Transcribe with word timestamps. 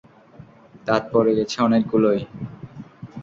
দাঁত 0.87 1.03
পড়ে 1.13 1.31
গেছে 1.37 1.57
অনেকগুলোই। 1.61 2.19